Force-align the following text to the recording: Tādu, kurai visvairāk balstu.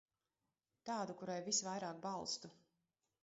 Tādu, 0.89 1.15
kurai 1.19 1.35
visvairāk 1.49 1.99
balstu. 2.07 2.53